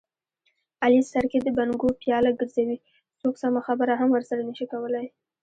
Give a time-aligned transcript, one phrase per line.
[0.83, 2.77] علي سر کې د بنګو پیاله ګرځوي،
[3.19, 5.05] څوک سمه خبره هم ورسره نشي کولی.